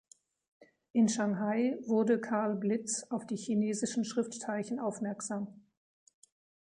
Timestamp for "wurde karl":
1.85-2.55